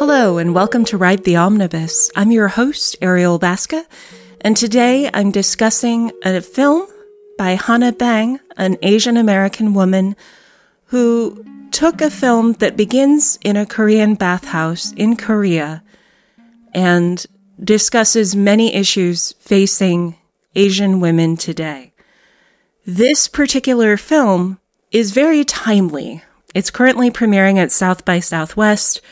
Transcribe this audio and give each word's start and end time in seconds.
Hello, 0.00 0.38
and 0.38 0.54
welcome 0.54 0.86
to 0.86 0.96
Ride 0.96 1.24
the 1.24 1.36
Omnibus. 1.36 2.10
I'm 2.16 2.30
your 2.30 2.48
host, 2.48 2.96
Ariel 3.02 3.38
Baska, 3.38 3.84
and 4.40 4.56
today 4.56 5.10
I'm 5.12 5.30
discussing 5.30 6.10
a 6.24 6.40
film 6.40 6.88
by 7.36 7.50
Hannah 7.50 7.92
Bang, 7.92 8.40
an 8.56 8.78
Asian 8.80 9.18
American 9.18 9.74
woman 9.74 10.16
who 10.86 11.44
took 11.70 12.00
a 12.00 12.08
film 12.08 12.54
that 12.54 12.78
begins 12.78 13.38
in 13.44 13.58
a 13.58 13.66
Korean 13.66 14.14
bathhouse 14.14 14.92
in 14.92 15.18
Korea 15.18 15.82
and 16.72 17.26
discusses 17.62 18.34
many 18.34 18.74
issues 18.74 19.32
facing 19.32 20.16
Asian 20.54 21.00
women 21.00 21.36
today. 21.36 21.92
This 22.86 23.28
particular 23.28 23.98
film 23.98 24.60
is 24.92 25.12
very 25.12 25.44
timely. 25.44 26.22
It's 26.54 26.70
currently 26.70 27.10
premiering 27.10 27.58
at 27.58 27.70
South 27.70 28.06
by 28.06 28.20
Southwest, 28.20 29.02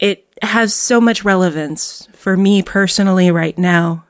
it 0.00 0.26
has 0.42 0.74
so 0.74 1.00
much 1.00 1.24
relevance 1.24 2.08
for 2.12 2.36
me 2.36 2.62
personally 2.62 3.30
right 3.30 3.56
now, 3.56 4.04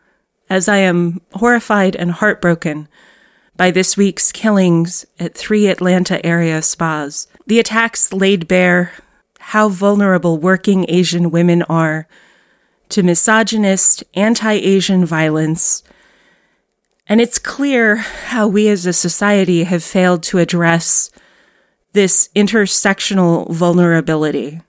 as 0.48 0.68
I 0.68 0.78
am 0.78 1.20
horrified 1.34 1.96
and 1.96 2.12
heartbroken 2.12 2.88
by 3.56 3.70
this 3.70 3.96
week's 3.96 4.32
killings 4.32 5.04
at 5.18 5.34
three 5.34 5.66
Atlanta 5.66 6.24
area 6.24 6.62
spas. 6.62 7.26
The 7.46 7.58
attacks 7.58 8.12
laid 8.12 8.48
bare 8.48 8.92
how 9.38 9.68
vulnerable 9.68 10.38
working 10.38 10.86
Asian 10.88 11.30
women 11.30 11.62
are 11.64 12.06
to 12.90 13.02
misogynist, 13.02 14.04
anti 14.14 14.52
Asian 14.52 15.04
violence. 15.04 15.82
And 17.08 17.20
it's 17.20 17.38
clear 17.38 17.96
how 17.96 18.46
we 18.46 18.68
as 18.68 18.86
a 18.86 18.92
society 18.92 19.64
have 19.64 19.82
failed 19.82 20.22
to 20.24 20.38
address 20.38 21.10
this 21.92 22.28
intersectional 22.36 23.50
vulnerability. 23.50 24.60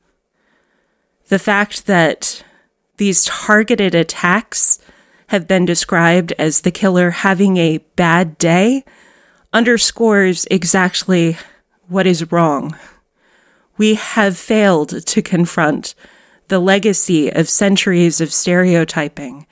The 1.32 1.40
fact 1.40 1.85
that 1.85 2.43
these 2.98 3.24
targeted 3.24 3.96
attacks 3.96 4.79
have 5.27 5.48
been 5.48 5.63
described 5.63 6.34
as 6.37 6.60
the 6.60 6.71
killer 6.71 7.12
having 7.12 7.55
a 7.55 7.77
bad 7.96 8.37
day 8.37 8.84
underscores 9.54 10.46
exactly 10.52 11.37
what 11.87 12.05
is 12.05 12.34
wrong. 12.34 12.76
We 13.77 13.96
have 13.96 14.37
failed 14.37 15.05
to 15.05 15.21
confront 15.21 15.96
the 16.49 16.59
legacy 16.59 17.32
of 17.32 17.48
centuries 17.48 18.20
of 18.20 18.34
stereotyping, 18.34 19.48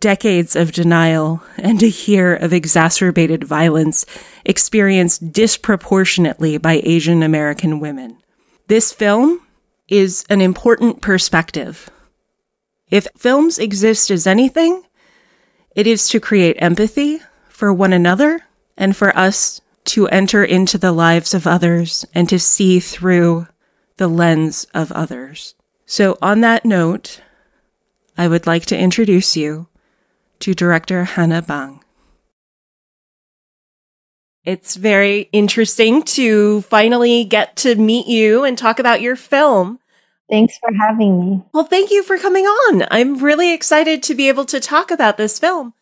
decades 0.00 0.54
of 0.54 0.72
denial, 0.72 1.42
and 1.56 1.82
a 1.82 1.88
year 1.88 2.36
of 2.36 2.52
exacerbated 2.52 3.42
violence 3.42 4.04
experienced 4.44 5.32
disproportionately 5.32 6.58
by 6.58 6.82
Asian 6.84 7.22
American 7.22 7.80
women. 7.80 8.18
This 8.66 8.92
film 8.92 9.40
is 9.92 10.24
an 10.30 10.40
important 10.40 11.02
perspective. 11.02 11.90
If 12.90 13.06
films 13.16 13.58
exist 13.58 14.10
as 14.10 14.26
anything, 14.26 14.84
it 15.76 15.86
is 15.86 16.08
to 16.08 16.18
create 16.18 16.56
empathy 16.58 17.20
for 17.50 17.72
one 17.72 17.92
another 17.92 18.42
and 18.76 18.96
for 18.96 19.14
us 19.16 19.60
to 19.84 20.08
enter 20.08 20.42
into 20.42 20.78
the 20.78 20.92
lives 20.92 21.34
of 21.34 21.46
others 21.46 22.06
and 22.14 22.26
to 22.30 22.38
see 22.38 22.80
through 22.80 23.46
the 23.98 24.08
lens 24.08 24.66
of 24.72 24.90
others. 24.92 25.54
So, 25.84 26.16
on 26.22 26.40
that 26.40 26.64
note, 26.64 27.20
I 28.16 28.28
would 28.28 28.46
like 28.46 28.64
to 28.66 28.78
introduce 28.78 29.36
you 29.36 29.68
to 30.40 30.54
director 30.54 31.04
Hannah 31.04 31.42
Bang. 31.42 31.82
It's 34.44 34.74
very 34.74 35.28
interesting 35.32 36.02
to 36.02 36.62
finally 36.62 37.24
get 37.24 37.56
to 37.56 37.74
meet 37.74 38.06
you 38.06 38.42
and 38.42 38.56
talk 38.56 38.78
about 38.78 39.02
your 39.02 39.16
film. 39.16 39.78
Thanks 40.32 40.56
for 40.56 40.72
having 40.72 41.20
me. 41.20 41.42
Well, 41.52 41.64
thank 41.64 41.90
you 41.90 42.02
for 42.02 42.16
coming 42.16 42.46
on. 42.46 42.86
I'm 42.90 43.18
really 43.18 43.52
excited 43.52 44.02
to 44.04 44.14
be 44.14 44.28
able 44.28 44.46
to 44.46 44.60
talk 44.60 44.90
about 44.90 45.18
this 45.18 45.38
film. 45.38 45.74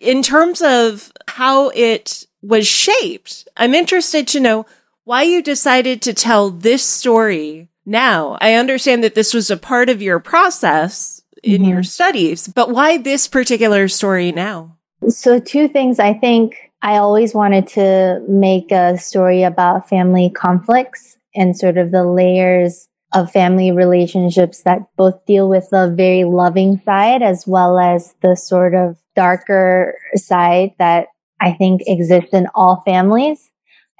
In 0.00 0.22
terms 0.22 0.62
of 0.62 1.12
how 1.28 1.68
it 1.74 2.26
was 2.40 2.66
shaped, 2.66 3.46
I'm 3.54 3.74
interested 3.74 4.26
to 4.28 4.40
know 4.40 4.64
why 5.04 5.24
you 5.24 5.42
decided 5.42 6.00
to 6.02 6.14
tell 6.14 6.48
this 6.48 6.82
story 6.82 7.68
now. 7.84 8.38
I 8.40 8.54
understand 8.54 9.04
that 9.04 9.14
this 9.14 9.34
was 9.34 9.50
a 9.50 9.58
part 9.58 9.90
of 9.90 10.00
your 10.00 10.20
process 10.20 11.20
in 11.42 11.60
mm-hmm. 11.60 11.70
your 11.72 11.82
studies, 11.82 12.48
but 12.48 12.70
why 12.70 12.96
this 12.96 13.28
particular 13.28 13.88
story 13.88 14.32
now? 14.32 14.78
So, 15.10 15.38
two 15.38 15.68
things. 15.68 15.98
I 15.98 16.14
think 16.14 16.72
I 16.80 16.96
always 16.96 17.34
wanted 17.34 17.66
to 17.68 18.24
make 18.26 18.72
a 18.72 18.96
story 18.96 19.42
about 19.42 19.86
family 19.86 20.30
conflicts 20.30 21.18
and 21.34 21.54
sort 21.54 21.76
of 21.76 21.90
the 21.90 22.04
layers 22.04 22.88
of 23.14 23.30
family 23.30 23.72
relationships 23.72 24.62
that 24.62 24.82
both 24.96 25.24
deal 25.26 25.48
with 25.48 25.70
the 25.70 25.92
very 25.96 26.24
loving 26.24 26.80
side 26.84 27.22
as 27.22 27.46
well 27.46 27.78
as 27.78 28.14
the 28.20 28.36
sort 28.36 28.74
of 28.74 28.96
darker 29.16 29.98
side 30.14 30.72
that 30.78 31.08
I 31.40 31.52
think 31.52 31.82
exists 31.86 32.32
in 32.32 32.48
all 32.54 32.82
families. 32.84 33.50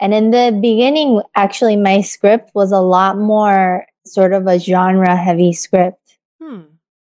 And 0.01 0.15
in 0.15 0.31
the 0.31 0.57
beginning, 0.61 1.23
actually, 1.35 1.77
my 1.77 2.03
script 2.03 2.53
was 2.55 2.71
a 2.71 2.81
lot 2.81 3.19
more 3.19 3.87
sort 4.07 4.33
of 4.33 4.47
a 4.47 4.59
genre 4.59 5.17
heavy 5.17 5.53
script. 5.53 6.19
Hmm. 6.41 6.61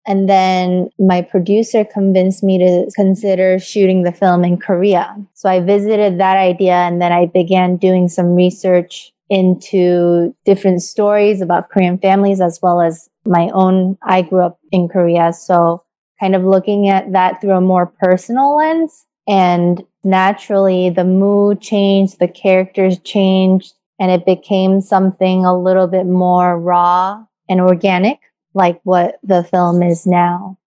And 0.07 0.29
then 0.29 0.91
my 0.99 1.23
producer 1.23 1.85
convinced 1.85 2.43
me 2.43 2.59
to 2.59 2.91
consider 2.97 3.59
shooting 3.59 4.03
the 4.03 4.13
film 4.13 4.45
in 4.45 4.57
Korea. 4.57 5.15
So 5.35 5.49
I 5.49 5.61
visited 5.61 6.19
that 6.19 6.37
idea 6.37 6.73
and 6.73 7.01
then 7.01 7.13
I 7.13 7.27
began 7.27 7.77
doing 7.77 8.09
some 8.09 8.35
research 8.35 9.13
into 9.31 10.35
different 10.45 10.83
stories 10.83 11.41
about 11.41 11.71
Korean 11.71 11.97
families 11.99 12.41
as 12.41 12.59
well 12.61 12.83
as 12.83 13.09
my 13.25 13.49
own. 13.55 13.97
I 14.03 14.23
grew 14.23 14.43
up 14.43 14.59
in 14.73 14.89
Korea. 14.89 15.33
So 15.33 15.85
kind 16.19 16.35
of 16.35 16.45
looking 16.45 16.89
at 16.89 17.13
that 17.13 17.41
through 17.41 17.53
a 17.55 17.61
more 17.61 17.87
personal 17.87 18.57
lens. 18.57 19.07
And 19.29 19.83
naturally 20.05 20.91
the 20.91 21.05
mood 21.05 21.61
changed, 21.61 22.19
the 22.19 22.29
characters 22.29 22.99
changed, 22.99 23.75
and 24.01 24.11
it 24.11 24.27
became 24.27 24.81
something 24.81 25.45
a 25.45 25.57
little 25.57 25.87
bit 25.87 26.07
more 26.07 26.59
raw 26.59 27.25
and 27.49 27.61
organic, 27.61 28.19
like 28.55 28.81
what 28.83 29.21
the 29.23 29.45
film 29.45 29.83
is 29.83 30.07
now. 30.07 30.59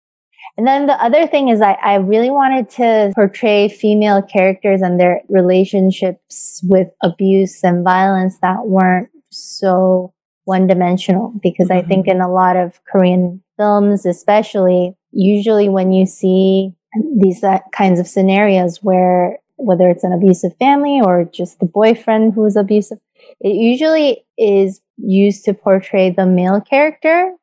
And 0.57 0.67
then 0.67 0.85
the 0.85 1.01
other 1.03 1.25
thing 1.25 1.49
is 1.49 1.61
I, 1.61 1.73
I 1.73 1.95
really 1.95 2.29
wanted 2.29 2.69
to 2.71 3.11
portray 3.15 3.69
female 3.69 4.21
characters 4.21 4.81
and 4.81 4.99
their 4.99 5.21
relationships 5.27 6.61
with 6.63 6.89
abuse 7.01 7.63
and 7.63 7.83
violence 7.83 8.37
that 8.41 8.67
weren't 8.67 9.09
so 9.31 10.13
one 10.45 10.67
dimensional 10.67 11.33
because 11.41 11.69
mm-hmm. 11.69 11.85
I 11.85 11.87
think 11.87 12.07
in 12.07 12.21
a 12.21 12.31
lot 12.31 12.55
of 12.55 12.79
Korean 12.85 13.41
films, 13.57 14.05
especially, 14.05 14.95
usually 15.11 15.69
when 15.69 15.91
you 15.91 16.05
see 16.05 16.73
these 17.19 17.43
uh, 17.43 17.59
kinds 17.71 17.99
of 17.99 18.07
scenarios 18.07 18.79
where 18.83 19.39
whether 19.55 19.89
it's 19.89 20.03
an 20.03 20.11
abusive 20.11 20.55
family 20.57 20.99
or 21.03 21.25
just 21.25 21.59
the 21.59 21.65
boyfriend 21.65 22.33
who's 22.33 22.55
abusive, 22.55 22.97
it 23.39 23.55
usually 23.55 24.25
is 24.37 24.81
used 24.97 25.45
to 25.45 25.53
portray 25.53 26.09
the 26.11 26.25
male 26.25 26.61
character 26.61 27.33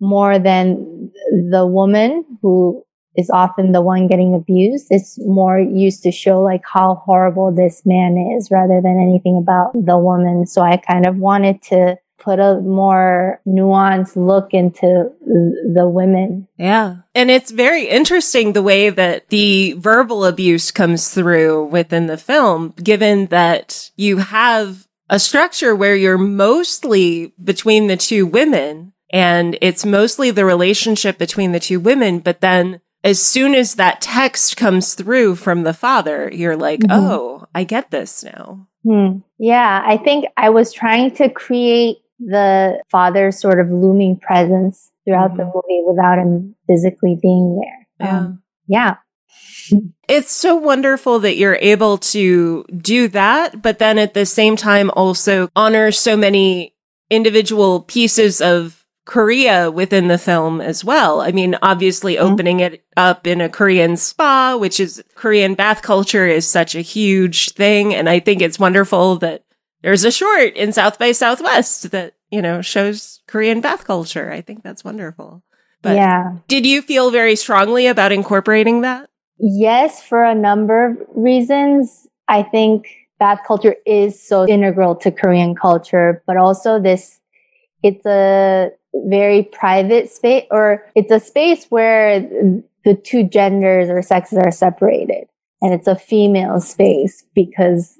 more 0.00 0.38
than 0.38 1.10
the 1.50 1.64
woman 1.64 2.31
who 2.42 2.84
is 3.16 3.30
often 3.30 3.72
the 3.72 3.82
one 3.82 4.06
getting 4.08 4.34
abused. 4.34 4.86
It's 4.90 5.18
more 5.20 5.58
used 5.58 6.02
to 6.04 6.12
show 6.12 6.40
like 6.40 6.62
how 6.70 7.02
horrible 7.04 7.52
this 7.54 7.82
man 7.84 8.16
is 8.36 8.50
rather 8.50 8.80
than 8.80 8.98
anything 9.00 9.38
about 9.40 9.72
the 9.74 9.98
woman. 9.98 10.46
So 10.46 10.62
I 10.62 10.76
kind 10.76 11.06
of 11.06 11.16
wanted 11.16 11.62
to 11.64 11.98
put 12.18 12.38
a 12.38 12.60
more 12.60 13.40
nuanced 13.46 14.14
look 14.14 14.54
into 14.54 15.10
the 15.20 15.88
women. 15.88 16.46
Yeah. 16.56 16.98
And 17.14 17.30
it's 17.30 17.50
very 17.50 17.88
interesting 17.88 18.52
the 18.52 18.62
way 18.62 18.90
that 18.90 19.28
the 19.28 19.72
verbal 19.72 20.24
abuse 20.24 20.70
comes 20.70 21.12
through 21.12 21.64
within 21.66 22.06
the 22.06 22.16
film, 22.16 22.74
given 22.82 23.26
that 23.26 23.90
you 23.96 24.18
have 24.18 24.86
a 25.10 25.18
structure 25.18 25.74
where 25.74 25.96
you're 25.96 26.16
mostly 26.16 27.34
between 27.42 27.88
the 27.88 27.96
two 27.96 28.24
women 28.24 28.92
and 29.12 29.58
it's 29.60 29.84
mostly 29.84 30.30
the 30.30 30.44
relationship 30.44 31.18
between 31.18 31.52
the 31.52 31.60
two 31.60 31.78
women. 31.78 32.18
But 32.20 32.40
then 32.40 32.80
as 33.04 33.20
soon 33.20 33.54
as 33.54 33.74
that 33.74 34.00
text 34.00 34.56
comes 34.56 34.94
through 34.94 35.36
from 35.36 35.64
the 35.64 35.74
father, 35.74 36.30
you're 36.32 36.56
like, 36.56 36.80
mm-hmm. 36.80 36.92
oh, 36.92 37.46
I 37.54 37.64
get 37.64 37.90
this 37.90 38.24
now. 38.24 38.68
Hmm. 38.84 39.18
Yeah, 39.38 39.82
I 39.84 39.96
think 39.96 40.26
I 40.36 40.50
was 40.50 40.72
trying 40.72 41.12
to 41.16 41.28
create 41.28 41.98
the 42.18 42.82
father's 42.90 43.40
sort 43.40 43.60
of 43.60 43.70
looming 43.70 44.18
presence 44.18 44.90
throughout 45.04 45.32
mm-hmm. 45.32 45.38
the 45.38 45.44
movie 45.46 45.82
without 45.86 46.18
him 46.18 46.54
physically 46.66 47.18
being 47.20 47.60
there. 47.60 48.06
Yeah. 48.06 48.18
Um, 48.18 48.42
yeah. 48.66 48.96
It's 50.08 50.32
so 50.32 50.56
wonderful 50.56 51.20
that 51.20 51.36
you're 51.36 51.56
able 51.58 51.96
to 51.96 52.64
do 52.64 53.08
that, 53.08 53.62
but 53.62 53.78
then 53.78 53.98
at 53.98 54.12
the 54.12 54.26
same 54.26 54.56
time 54.56 54.90
also 54.94 55.48
honor 55.56 55.90
so 55.90 56.18
many 56.18 56.74
individual 57.08 57.80
pieces 57.80 58.42
of 58.42 58.81
Korea 59.04 59.70
within 59.70 60.08
the 60.08 60.18
film 60.18 60.60
as 60.60 60.84
well. 60.84 61.20
I 61.20 61.32
mean, 61.32 61.56
obviously 61.62 62.16
mm-hmm. 62.16 62.32
opening 62.32 62.60
it 62.60 62.84
up 62.96 63.26
in 63.26 63.40
a 63.40 63.48
Korean 63.48 63.96
spa, 63.96 64.56
which 64.56 64.78
is 64.78 65.02
Korean 65.14 65.54
bath 65.54 65.82
culture 65.82 66.26
is 66.26 66.46
such 66.46 66.74
a 66.74 66.80
huge 66.80 67.50
thing. 67.50 67.94
And 67.94 68.08
I 68.08 68.20
think 68.20 68.40
it's 68.40 68.58
wonderful 68.58 69.16
that 69.16 69.44
there's 69.82 70.04
a 70.04 70.12
short 70.12 70.54
in 70.54 70.72
South 70.72 70.98
by 70.98 71.12
Southwest 71.12 71.90
that 71.90 72.14
you 72.32 72.40
know, 72.40 72.62
shows 72.62 73.20
Korean 73.28 73.60
bath 73.60 73.84
culture. 73.84 74.32
I 74.32 74.40
think 74.40 74.64
that's 74.64 74.82
wonderful. 74.82 75.44
But 75.82 75.96
yeah. 75.96 76.38
Did 76.48 76.66
you 76.66 76.80
feel 76.80 77.10
very 77.10 77.36
strongly 77.36 77.86
about 77.86 78.10
incorporating 78.10 78.80
that? 78.80 79.10
Yes, 79.38 80.02
for 80.02 80.24
a 80.24 80.34
number 80.34 80.86
of 80.86 80.96
reasons. 81.14 82.08
I 82.28 82.42
think 82.42 82.88
bath 83.18 83.40
culture 83.46 83.76
is 83.84 84.20
so 84.20 84.48
integral 84.48 84.96
to 84.96 85.10
Korean 85.10 85.54
culture, 85.54 86.22
but 86.26 86.38
also 86.38 86.80
this, 86.80 87.20
it's 87.82 88.06
a 88.06 88.70
very 88.94 89.42
private 89.42 90.10
space 90.10 90.46
or 90.50 90.86
it's 90.94 91.10
a 91.10 91.20
space 91.20 91.66
where 91.70 92.20
the 92.84 92.94
two 92.94 93.24
genders 93.24 93.88
or 93.88 94.02
sexes 94.02 94.38
are 94.38 94.50
separated 94.50 95.28
and 95.60 95.72
it's 95.72 95.86
a 95.86 95.96
female 95.96 96.60
space 96.60 97.24
because 97.34 97.98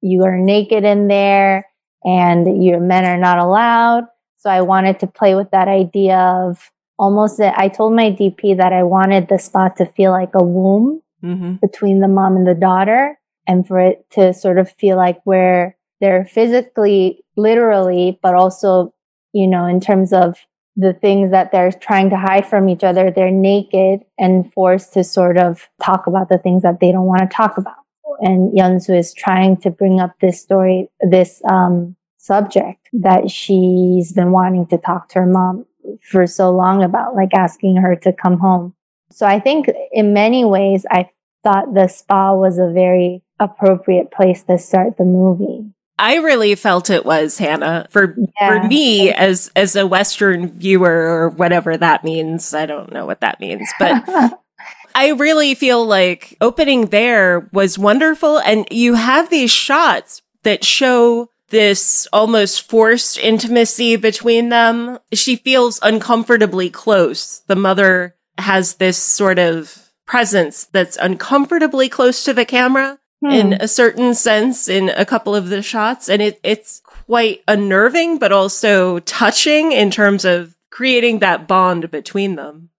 you 0.00 0.24
are 0.24 0.36
naked 0.36 0.84
in 0.84 1.08
there 1.08 1.66
and 2.04 2.64
your 2.64 2.80
men 2.80 3.04
are 3.04 3.18
not 3.18 3.38
allowed. 3.38 4.04
So 4.38 4.50
I 4.50 4.60
wanted 4.60 5.00
to 5.00 5.06
play 5.06 5.34
with 5.34 5.50
that 5.52 5.68
idea 5.68 6.18
of 6.18 6.70
almost 6.98 7.38
that 7.38 7.58
I 7.58 7.68
told 7.68 7.94
my 7.94 8.10
DP 8.10 8.56
that 8.56 8.72
I 8.72 8.82
wanted 8.82 9.28
the 9.28 9.38
spot 9.38 9.76
to 9.76 9.86
feel 9.86 10.10
like 10.10 10.34
a 10.34 10.44
womb 10.44 11.02
mm-hmm. 11.22 11.54
between 11.54 12.00
the 12.00 12.08
mom 12.08 12.36
and 12.36 12.46
the 12.46 12.54
daughter 12.54 13.18
and 13.46 13.66
for 13.66 13.80
it 13.80 14.06
to 14.10 14.32
sort 14.32 14.58
of 14.58 14.70
feel 14.70 14.96
like 14.96 15.20
where 15.24 15.76
they're 16.00 16.24
physically, 16.24 17.24
literally, 17.36 18.18
but 18.22 18.34
also, 18.34 18.92
you 19.34 19.48
know, 19.48 19.66
in 19.66 19.80
terms 19.80 20.12
of 20.12 20.38
the 20.76 20.94
things 20.94 21.30
that 21.30 21.52
they're 21.52 21.72
trying 21.72 22.08
to 22.10 22.16
hide 22.16 22.46
from 22.46 22.68
each 22.68 22.82
other, 22.82 23.10
they're 23.10 23.30
naked 23.30 24.00
and 24.18 24.52
forced 24.52 24.92
to 24.94 25.04
sort 25.04 25.36
of 25.36 25.68
talk 25.82 26.06
about 26.06 26.28
the 26.28 26.38
things 26.38 26.62
that 26.62 26.80
they 26.80 26.90
don't 26.90 27.06
want 27.06 27.20
to 27.20 27.36
talk 27.36 27.58
about. 27.58 27.74
And 28.20 28.56
Yeonsu 28.56 28.96
is 28.96 29.12
trying 29.12 29.56
to 29.58 29.70
bring 29.70 30.00
up 30.00 30.12
this 30.20 30.40
story, 30.40 30.88
this 31.00 31.42
um, 31.48 31.96
subject 32.16 32.88
that 32.92 33.30
she's 33.30 34.12
been 34.12 34.30
wanting 34.30 34.66
to 34.68 34.78
talk 34.78 35.08
to 35.10 35.20
her 35.20 35.26
mom 35.26 35.66
for 36.00 36.26
so 36.26 36.50
long 36.50 36.82
about, 36.82 37.14
like 37.14 37.34
asking 37.34 37.76
her 37.76 37.96
to 37.96 38.12
come 38.12 38.38
home. 38.38 38.74
So 39.10 39.26
I 39.26 39.40
think 39.40 39.68
in 39.92 40.14
many 40.14 40.44
ways, 40.44 40.86
I 40.90 41.10
thought 41.42 41.74
the 41.74 41.88
spa 41.88 42.34
was 42.34 42.58
a 42.58 42.70
very 42.72 43.22
appropriate 43.38 44.10
place 44.10 44.44
to 44.44 44.58
start 44.58 44.96
the 44.96 45.04
movie. 45.04 45.73
I 45.98 46.16
really 46.16 46.54
felt 46.54 46.90
it 46.90 47.04
was 47.04 47.38
Hannah 47.38 47.86
for 47.90 48.16
yeah. 48.40 48.48
for 48.62 48.68
me 48.68 49.12
as 49.12 49.50
as 49.54 49.76
a 49.76 49.86
Western 49.86 50.48
viewer 50.58 50.90
or 50.90 51.28
whatever 51.30 51.76
that 51.76 52.02
means. 52.02 52.52
I 52.52 52.66
don't 52.66 52.92
know 52.92 53.06
what 53.06 53.20
that 53.20 53.40
means, 53.40 53.70
but 53.78 54.04
I 54.94 55.10
really 55.10 55.54
feel 55.54 55.84
like 55.86 56.36
opening 56.40 56.86
there 56.86 57.48
was 57.52 57.78
wonderful, 57.78 58.38
and 58.38 58.66
you 58.70 58.94
have 58.94 59.30
these 59.30 59.50
shots 59.50 60.22
that 60.42 60.64
show 60.64 61.30
this 61.48 62.08
almost 62.12 62.68
forced 62.68 63.18
intimacy 63.18 63.96
between 63.96 64.48
them. 64.48 64.98
She 65.12 65.36
feels 65.36 65.78
uncomfortably 65.82 66.70
close. 66.70 67.40
The 67.46 67.56
mother 67.56 68.16
has 68.38 68.74
this 68.74 68.98
sort 68.98 69.38
of 69.38 69.92
presence 70.06 70.64
that's 70.64 70.96
uncomfortably 70.96 71.88
close 71.88 72.24
to 72.24 72.32
the 72.32 72.44
camera 72.44 72.98
hmm. 73.24 73.30
in 73.30 73.52
a 73.54 73.68
certain 73.68 74.14
sense 74.14 74.68
in 74.68 74.90
a 74.90 75.04
couple 75.04 75.34
of 75.34 75.48
the 75.48 75.62
shots. 75.62 76.08
And 76.08 76.20
it, 76.20 76.40
it's 76.42 76.80
quite 77.06 77.42
unnerving, 77.48 78.18
but 78.18 78.32
also 78.32 78.98
touching 79.00 79.72
in 79.72 79.90
terms 79.90 80.24
of 80.24 80.54
creating 80.70 81.20
that 81.20 81.48
bond 81.48 81.90
between 81.90 82.36
them. 82.36 82.70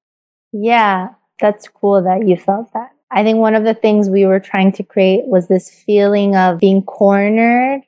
Yeah, 0.51 1.09
that's 1.39 1.67
cool 1.67 2.03
that 2.03 2.27
you 2.27 2.37
felt 2.37 2.71
that. 2.73 2.91
I 3.11 3.23
think 3.23 3.39
one 3.39 3.55
of 3.55 3.63
the 3.63 3.73
things 3.73 4.09
we 4.09 4.25
were 4.25 4.39
trying 4.39 4.71
to 4.73 4.83
create 4.83 5.25
was 5.25 5.47
this 5.47 5.69
feeling 5.69 6.35
of 6.35 6.59
being 6.59 6.81
cornered 6.83 7.81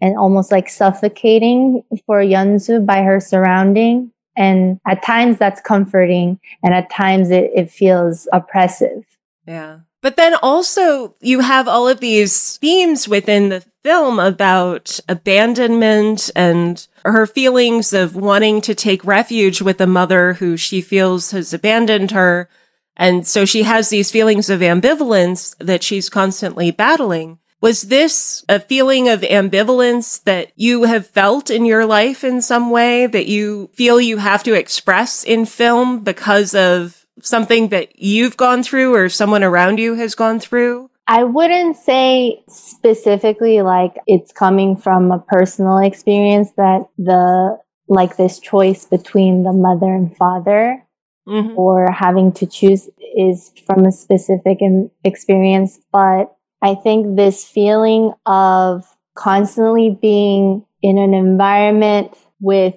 and 0.00 0.18
almost 0.18 0.52
like 0.52 0.68
suffocating 0.68 1.82
for 2.06 2.20
Yeonsu 2.20 2.84
by 2.84 3.02
her 3.02 3.20
surrounding. 3.20 4.12
And 4.36 4.80
at 4.86 5.02
times 5.02 5.38
that's 5.38 5.60
comforting 5.60 6.40
and 6.62 6.74
at 6.74 6.90
times 6.90 7.30
it, 7.30 7.50
it 7.54 7.70
feels 7.70 8.28
oppressive. 8.32 9.04
Yeah. 9.46 9.80
But 10.04 10.16
then 10.16 10.34
also 10.34 11.14
you 11.22 11.40
have 11.40 11.66
all 11.66 11.88
of 11.88 12.00
these 12.00 12.58
themes 12.58 13.08
within 13.08 13.48
the 13.48 13.64
film 13.82 14.20
about 14.20 15.00
abandonment 15.08 16.30
and 16.36 16.86
her 17.06 17.26
feelings 17.26 17.94
of 17.94 18.14
wanting 18.14 18.60
to 18.60 18.74
take 18.74 19.02
refuge 19.06 19.62
with 19.62 19.80
a 19.80 19.86
mother 19.86 20.34
who 20.34 20.58
she 20.58 20.82
feels 20.82 21.30
has 21.30 21.54
abandoned 21.54 22.10
her. 22.10 22.50
And 22.98 23.26
so 23.26 23.46
she 23.46 23.62
has 23.62 23.88
these 23.88 24.10
feelings 24.10 24.50
of 24.50 24.60
ambivalence 24.60 25.56
that 25.56 25.82
she's 25.82 26.10
constantly 26.10 26.70
battling. 26.70 27.38
Was 27.62 27.84
this 27.84 28.44
a 28.46 28.60
feeling 28.60 29.08
of 29.08 29.22
ambivalence 29.22 30.22
that 30.24 30.52
you 30.54 30.84
have 30.84 31.06
felt 31.06 31.48
in 31.48 31.64
your 31.64 31.86
life 31.86 32.22
in 32.22 32.42
some 32.42 32.68
way 32.68 33.06
that 33.06 33.26
you 33.26 33.70
feel 33.72 33.98
you 33.98 34.18
have 34.18 34.42
to 34.42 34.52
express 34.52 35.24
in 35.24 35.46
film 35.46 36.04
because 36.04 36.54
of 36.54 37.03
something 37.20 37.68
that 37.68 37.98
you've 37.98 38.36
gone 38.36 38.62
through 38.62 38.94
or 38.94 39.08
someone 39.08 39.42
around 39.42 39.78
you 39.78 39.94
has 39.94 40.14
gone 40.14 40.40
through? 40.40 40.90
I 41.06 41.24
wouldn't 41.24 41.76
say 41.76 42.42
specifically 42.48 43.60
like 43.62 43.96
it's 44.06 44.32
coming 44.32 44.76
from 44.76 45.12
a 45.12 45.18
personal 45.18 45.78
experience 45.78 46.50
that 46.56 46.88
the 46.96 47.58
like 47.88 48.16
this 48.16 48.40
choice 48.40 48.86
between 48.86 49.42
the 49.42 49.52
mother 49.52 49.92
and 49.92 50.16
father 50.16 50.82
mm-hmm. 51.28 51.58
or 51.58 51.90
having 51.90 52.32
to 52.32 52.46
choose 52.46 52.88
is 53.16 53.52
from 53.66 53.84
a 53.84 53.92
specific 53.92 54.58
experience. 55.04 55.78
But 55.92 56.34
I 56.62 56.74
think 56.74 57.16
this 57.16 57.44
feeling 57.44 58.12
of 58.24 58.86
constantly 59.14 59.96
being 60.00 60.64
in 60.82 60.98
an 60.98 61.12
environment 61.12 62.16
with 62.40 62.74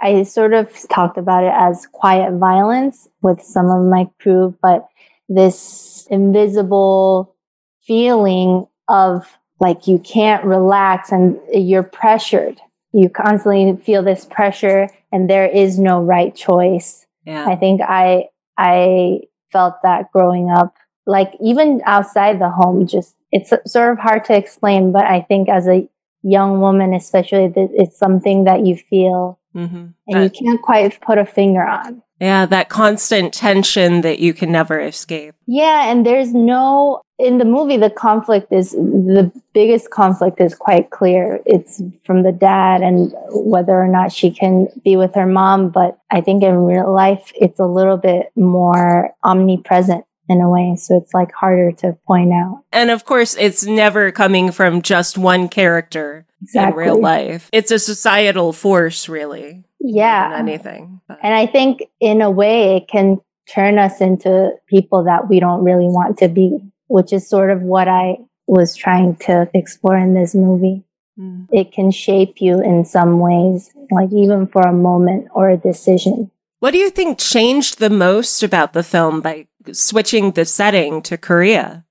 I 0.00 0.22
sort 0.22 0.52
of 0.52 0.74
talked 0.88 1.18
about 1.18 1.44
it 1.44 1.52
as 1.54 1.86
quiet 1.86 2.32
violence 2.34 3.08
with 3.22 3.42
some 3.42 3.70
of 3.70 3.84
my 3.86 4.08
crew, 4.20 4.56
but 4.62 4.88
this 5.28 6.06
invisible 6.10 7.34
feeling 7.82 8.66
of 8.88 9.38
like 9.60 9.86
you 9.86 9.98
can't 9.98 10.44
relax 10.44 11.12
and 11.12 11.38
you're 11.52 11.82
pressured. 11.82 12.60
You 12.92 13.08
constantly 13.08 13.76
feel 13.76 14.02
this 14.02 14.24
pressure 14.24 14.88
and 15.12 15.28
there 15.28 15.46
is 15.46 15.78
no 15.78 16.00
right 16.00 16.34
choice. 16.34 17.06
Yeah. 17.24 17.46
I 17.46 17.56
think 17.56 17.80
I, 17.82 18.28
I 18.56 19.20
felt 19.52 19.82
that 19.82 20.10
growing 20.12 20.50
up, 20.50 20.74
like 21.06 21.32
even 21.40 21.82
outside 21.84 22.40
the 22.40 22.50
home, 22.50 22.86
just 22.86 23.14
it's 23.32 23.52
sort 23.66 23.92
of 23.92 23.98
hard 23.98 24.24
to 24.24 24.36
explain, 24.36 24.92
but 24.92 25.04
I 25.04 25.20
think 25.20 25.48
as 25.48 25.68
a 25.68 25.88
young 26.22 26.60
woman, 26.60 26.94
especially, 26.94 27.52
it's 27.56 27.98
something 27.98 28.44
that 28.44 28.66
you 28.66 28.76
feel 28.76 29.39
Mm-hmm. 29.54 29.76
And 29.76 29.94
that, 30.08 30.22
you 30.22 30.46
can't 30.46 30.62
quite 30.62 31.00
put 31.00 31.18
a 31.18 31.26
finger 31.26 31.62
on. 31.62 32.02
Yeah, 32.20 32.46
that 32.46 32.68
constant 32.68 33.32
tension 33.32 34.02
that 34.02 34.18
you 34.18 34.34
can 34.34 34.52
never 34.52 34.78
escape. 34.78 35.34
Yeah, 35.46 35.90
and 35.90 36.04
there's 36.04 36.34
no 36.34 37.02
in 37.20 37.36
the 37.36 37.44
movie 37.44 37.76
the 37.76 37.90
conflict 37.90 38.50
is 38.50 38.72
the 38.72 39.30
biggest 39.52 39.90
conflict 39.90 40.40
is 40.40 40.54
quite 40.54 40.90
clear. 40.90 41.40
It's 41.44 41.82
from 42.04 42.22
the 42.22 42.32
dad 42.32 42.82
and 42.82 43.14
whether 43.30 43.78
or 43.78 43.88
not 43.88 44.10
she 44.10 44.30
can 44.30 44.68
be 44.84 44.96
with 44.96 45.14
her 45.14 45.26
mom, 45.26 45.68
but 45.68 45.98
I 46.10 46.22
think 46.22 46.42
in 46.42 46.56
real 46.56 46.92
life 46.92 47.30
it's 47.34 47.60
a 47.60 47.66
little 47.66 47.98
bit 47.98 48.32
more 48.36 49.10
omnipresent 49.22 50.04
in 50.30 50.40
a 50.40 50.48
way. 50.48 50.76
So 50.76 50.96
it's 50.96 51.12
like 51.12 51.32
harder 51.32 51.72
to 51.72 51.98
point 52.06 52.32
out. 52.32 52.62
And 52.72 52.90
of 52.90 53.04
course, 53.04 53.36
it's 53.36 53.66
never 53.66 54.12
coming 54.12 54.52
from 54.52 54.80
just 54.80 55.18
one 55.18 55.48
character 55.48 56.24
exactly. 56.40 56.84
in 56.84 56.88
real 56.88 57.00
life. 57.00 57.50
It's 57.52 57.72
a 57.72 57.80
societal 57.80 58.52
force, 58.52 59.08
really. 59.08 59.64
Yeah. 59.80 60.36
anything. 60.38 61.00
But. 61.08 61.18
And 61.22 61.34
I 61.34 61.46
think 61.46 61.82
in 61.98 62.22
a 62.22 62.30
way 62.30 62.76
it 62.76 62.86
can 62.86 63.20
turn 63.52 63.78
us 63.78 64.00
into 64.00 64.52
people 64.68 65.02
that 65.04 65.28
we 65.28 65.40
don't 65.40 65.64
really 65.64 65.88
want 65.88 66.18
to 66.18 66.28
be, 66.28 66.60
which 66.86 67.12
is 67.12 67.28
sort 67.28 67.50
of 67.50 67.62
what 67.62 67.88
I 67.88 68.18
was 68.46 68.76
trying 68.76 69.16
to 69.16 69.50
explore 69.52 69.98
in 69.98 70.14
this 70.14 70.36
movie. 70.36 70.84
Mm. 71.18 71.48
It 71.50 71.72
can 71.72 71.90
shape 71.90 72.40
you 72.40 72.62
in 72.62 72.84
some 72.84 73.18
ways, 73.18 73.70
like 73.90 74.12
even 74.12 74.46
for 74.46 74.62
a 74.62 74.72
moment 74.72 75.26
or 75.34 75.50
a 75.50 75.56
decision. 75.56 76.30
What 76.60 76.70
do 76.70 76.78
you 76.78 76.90
think 76.90 77.18
changed 77.18 77.78
the 77.78 77.90
most 77.90 78.42
about 78.42 78.72
the 78.72 78.82
film 78.82 79.20
by 79.20 79.48
switching 79.72 80.32
the 80.32 80.44
setting 80.44 81.02
to 81.02 81.18
Korea? 81.18 81.84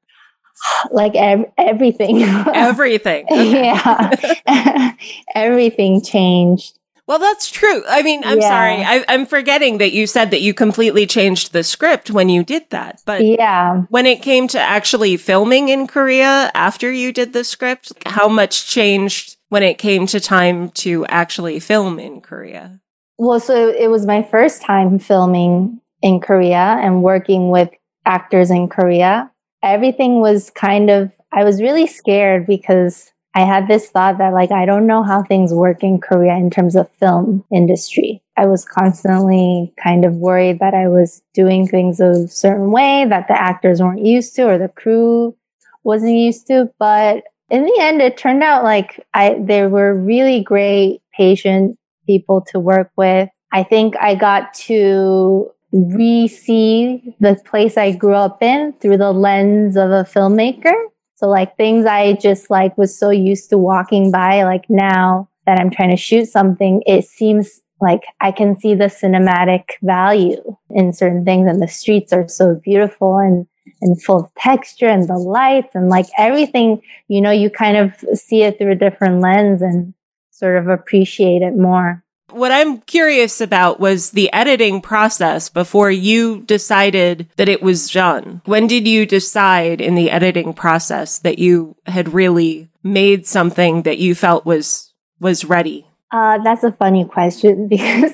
like 0.92 1.16
ev- 1.16 1.52
everything. 1.58 2.24
Everything. 2.54 3.26
yeah. 3.32 4.94
everything 5.36 6.02
changed. 6.02 6.78
Well, 7.08 7.18
that's 7.18 7.50
true. 7.50 7.84
I 7.90 8.04
mean, 8.04 8.22
I'm 8.24 8.40
yeah. 8.40 8.50
sorry. 8.50 8.84
I, 8.84 9.14
am 9.14 9.26
forgetting 9.26 9.80
that 9.80 9.94
you 9.94 10.06
said 10.06 10.30
that 10.30 10.42
you 10.42 10.54
completely 10.54 11.08
changed 11.08 11.54
the 11.54 11.64
script 11.64 12.12
when 12.12 12.30
you 12.30 12.44
did 12.44 12.70
that. 12.70 13.02
But 13.04 13.26
yeah, 13.26 13.82
when 13.90 14.06
it 14.06 14.22
came 14.22 14.48
to 14.50 14.60
actually 14.60 15.18
filming 15.18 15.70
in 15.70 15.88
Korea 15.88 16.52
after 16.54 16.92
you 16.92 17.12
did 17.12 17.34
the 17.34 17.44
script, 17.44 17.94
how 18.06 18.28
much 18.28 18.68
changed 18.68 19.38
when 19.48 19.64
it 19.64 19.80
came 19.80 20.06
to 20.06 20.20
time 20.20 20.70
to 20.70 21.04
actually 21.08 21.60
film 21.60 21.98
in 21.98 22.22
Korea? 22.22 22.80
Well, 23.20 23.40
so 23.40 23.70
it 23.70 23.92
was 23.92 24.08
my 24.08 24.24
first 24.24 24.64
time 24.64 24.98
filming 24.98 25.80
in 26.02 26.20
Korea 26.22 26.80
and 26.82 27.04
working 27.04 27.52
with 27.52 27.70
actors 28.06 28.50
in 28.50 28.70
Korea 28.70 29.30
everything 29.64 30.20
was 30.20 30.50
kind 30.52 30.90
of, 30.90 31.12
I 31.32 31.44
was 31.44 31.62
really 31.62 31.88
scared 31.88 32.48
because 32.48 33.12
I 33.36 33.42
had 33.42 33.68
this 33.68 33.90
thought 33.90 34.18
that 34.18 34.34
like 34.34 34.52
I 34.52 34.66
don't 34.66 34.88
know 34.88 35.04
how 35.04 35.22
things 35.24 35.54
work 35.54 35.84
in 35.84 36.00
Korea 36.00 36.36
in 36.36 36.50
terms 36.50 36.76
of 36.76 36.90
film 36.94 37.46
industry. 37.54 38.24
I 38.36 38.48
was 38.48 38.66
constantly 38.66 39.74
kind 39.82 40.04
of 40.04 40.16
worried 40.16 40.60
that 40.60 40.74
I 40.74 40.88
was 40.88 41.22
doing 41.34 41.68
things 41.68 42.00
a 42.00 42.28
certain 42.28 42.72
way 42.72 43.06
that 43.08 43.28
the 43.28 43.40
actors 43.40 43.82
weren't 43.82 44.06
used 44.06 44.36
to 44.36 44.48
or 44.48 44.58
the 44.58 44.70
crew 44.70 45.36
wasn't 45.84 46.18
used 46.18 46.48
to. 46.48 46.72
But 46.80 47.24
in 47.50 47.66
the 47.66 47.78
end, 47.80 48.02
it 48.02 48.18
turned 48.18 48.44
out 48.44 48.64
like 48.64 49.06
I, 49.14 49.40
they 49.40 49.68
were 49.68 49.94
really 49.94 50.42
great, 50.42 51.02
patient 51.16 51.78
people 52.10 52.42
to 52.42 52.60
work 52.60 52.92
with. 52.96 53.30
I 53.52 53.62
think 53.62 53.96
I 54.02 54.16
got 54.16 54.56
to 54.66 55.52
re-see 55.72 57.16
the 57.20 57.38
place 57.46 57.78
I 57.78 57.92
grew 57.92 58.16
up 58.16 58.42
in 58.42 58.74
through 58.82 58.98
the 58.98 59.12
lens 59.12 59.78
of 59.78 59.92
a 59.92 60.04
filmmaker. 60.04 60.74
So 61.18 61.28
like 61.28 61.56
things 61.56 61.86
I 61.86 62.14
just 62.14 62.50
like 62.50 62.76
was 62.80 62.98
so 62.98 63.12
used 63.12 63.52
to 63.52 63.60
walking 63.60 64.12
by, 64.12 64.44
like 64.44 64.66
now 64.70 65.30
that 65.46 65.60
I'm 65.60 65.70
trying 65.70 65.92
to 65.92 65.98
shoot 65.98 66.26
something, 66.26 66.82
it 66.88 67.06
seems 67.06 67.62
like 67.80 68.02
I 68.22 68.32
can 68.32 68.60
see 68.60 68.74
the 68.74 68.86
cinematic 68.86 69.66
value 69.84 70.42
in 70.72 70.92
certain 70.94 71.24
things 71.24 71.48
and 71.48 71.62
the 71.62 71.68
streets 71.68 72.12
are 72.12 72.28
so 72.28 72.60
beautiful 72.64 73.18
and 73.18 73.46
and 73.82 74.02
full 74.02 74.22
of 74.22 74.34
texture 74.36 74.88
and 74.88 75.08
the 75.08 75.18
lights 75.18 75.76
and 75.76 75.90
like 75.90 76.08
everything, 76.18 76.82
you 77.08 77.22
know, 77.22 77.32
you 77.32 77.50
kind 77.50 77.78
of 77.78 77.94
see 78.18 78.42
it 78.42 78.58
through 78.58 78.72
a 78.72 78.76
different 78.76 79.22
lens 79.22 79.62
and 79.62 79.94
sort 80.40 80.58
of 80.58 80.68
appreciate 80.68 81.42
it 81.42 81.56
more. 81.56 82.04
What 82.32 82.52
I'm 82.52 82.80
curious 82.82 83.42
about 83.42 83.80
was 83.80 84.12
the 84.12 84.32
editing 84.32 84.82
process 84.82 85.50
before 85.50 85.90
you 85.90 86.42
decided 86.42 87.28
that 87.38 87.50
it 87.50 87.62
was 87.62 87.90
done. 87.90 88.42
When 88.46 88.68
did 88.68 88.88
you 88.88 89.06
decide 89.06 89.82
in 89.82 89.96
the 89.96 90.12
editing 90.12 90.54
process 90.54 91.20
that 91.20 91.40
you 91.40 91.76
had 91.88 92.14
really 92.14 92.70
made 92.84 93.26
something 93.26 93.82
that 93.82 93.98
you 93.98 94.14
felt 94.16 94.46
was 94.46 94.94
was 95.20 95.44
ready? 95.44 95.86
Uh, 96.12 96.38
that's 96.44 96.64
a 96.64 96.72
funny 96.72 97.06
question 97.06 97.68
because 97.68 98.14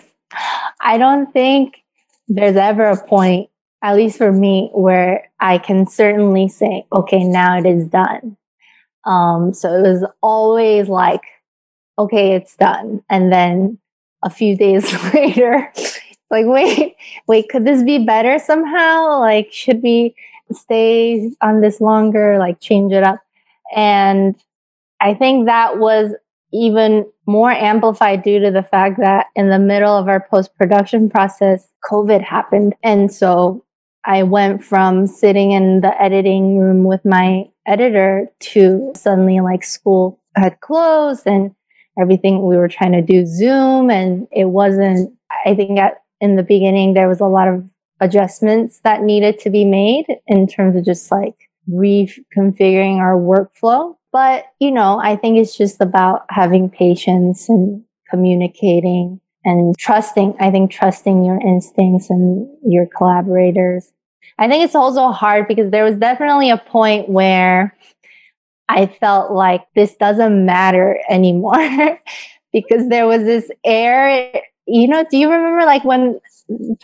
I 0.82 0.98
don't 0.98 1.32
think 1.32 1.76
there's 2.28 2.56
ever 2.56 2.86
a 2.86 3.06
point, 3.06 3.50
at 3.84 3.96
least 3.96 4.18
for 4.18 4.32
me, 4.32 4.70
where 4.74 5.30
I 5.40 5.58
can 5.58 5.88
certainly 5.88 6.48
say, 6.48 6.86
okay, 6.92 7.24
now 7.24 7.58
it 7.58 7.66
is 7.66 7.88
done. 7.88 8.38
Um, 9.06 9.54
so 9.54 9.72
it 9.72 9.82
was 9.82 10.06
always 10.22 10.88
like, 10.88 11.22
okay, 11.98 12.34
it's 12.34 12.56
done. 12.56 13.04
And 13.10 13.32
then 13.32 13.78
a 14.24 14.30
few 14.30 14.58
days 14.58 14.92
later, 15.14 15.72
like, 16.30 16.46
wait, 16.46 16.96
wait, 17.28 17.50
could 17.50 17.66
this 17.66 17.84
be 17.84 18.00
better 18.06 18.40
somehow? 18.40 19.20
Like, 19.20 19.52
should 19.52 19.82
we 19.82 20.16
stay 20.52 21.32
on 21.42 21.62
this 21.62 21.80
longer? 21.82 22.38
Like, 22.40 22.60
change 22.60 22.92
it 22.92 23.04
up? 23.04 23.20
And 23.76 24.36
I 25.02 25.14
think 25.14 25.46
that 25.46 25.78
was 25.78 26.14
even 26.54 27.06
more 27.26 27.52
amplified 27.52 28.24
due 28.24 28.40
to 28.40 28.52
the 28.52 28.64
fact 28.64 29.00
that 29.00 29.28
in 29.36 29.50
the 29.50 29.60
middle 29.60 29.96
of 29.96 30.08
our 30.08 30.26
post 30.30 30.56
production 30.56 31.10
process, 31.10 31.68
COVID 31.84 32.22
happened. 32.22 32.76
And 32.82 33.12
so 33.14 33.66
I 34.06 34.24
went 34.24 34.64
from 34.64 35.08
sitting 35.08 35.52
in 35.52 35.82
the 35.82 36.00
editing 36.02 36.58
room 36.58 36.84
with 36.84 37.04
my 37.04 37.46
editor 37.66 38.30
to 38.40 38.92
suddenly 38.96 39.42
like 39.42 39.64
school 39.64 40.20
had 40.36 40.60
closed 40.62 41.26
and 41.26 41.56
everything 42.00 42.46
we 42.46 42.58
were 42.58 42.68
trying 42.68 42.92
to 42.94 43.02
do 43.02 43.26
Zoom 43.26 43.90
and 43.90 44.28
it 44.32 44.46
wasn't, 44.46 45.14
I 45.46 45.56
think 45.56 45.80
at, 45.80 46.02
in 46.22 46.36
the 46.36 46.44
beginning, 46.44 46.94
there 46.94 47.08
was 47.08 47.20
a 47.20 47.26
lot 47.26 47.48
of 47.48 47.64
adjustments 48.00 48.80
that 48.84 49.02
needed 49.02 49.40
to 49.40 49.50
be 49.50 49.66
made 49.66 50.06
in 50.28 50.48
terms 50.48 50.76
of 50.76 50.86
just 50.86 51.12
like 51.12 51.50
reconfiguring 51.70 52.98
our 52.98 53.16
workflow. 53.16 53.96
But, 54.12 54.46
you 54.60 54.72
know, 54.72 55.00
I 55.02 55.16
think 55.16 55.38
it's 55.38 55.58
just 55.58 55.82
about 55.82 56.26
having 56.30 56.70
patience 56.70 57.50
and 57.50 57.84
communicating 58.10 59.20
and 59.44 59.78
trusting. 59.78 60.36
I 60.40 60.52
think 60.52 60.72
trusting 60.72 61.24
your 61.24 61.40
instincts 61.40 62.10
and 62.10 62.48
your 62.66 62.88
collaborators. 62.88 63.92
I 64.38 64.48
think 64.48 64.64
it's 64.64 64.76
also 64.76 65.10
hard 65.12 65.48
because 65.48 65.70
there 65.72 65.84
was 65.84 65.98
definitely 65.98 66.50
a 66.50 66.58
point 66.58 67.10
where 67.10 67.76
I 68.68 68.88
felt 68.88 69.32
like 69.32 69.66
this 69.76 69.96
doesn't 69.96 70.46
matter 70.46 71.00
anymore 71.10 72.00
because 72.54 72.90
there 72.90 73.08
was 73.08 73.24
this 73.24 73.50
air. 73.64 74.42
You 74.68 74.88
know, 74.88 75.06
do 75.10 75.18
you 75.18 75.30
remember 75.30 75.66
like 75.66 75.84
when 75.84 76.20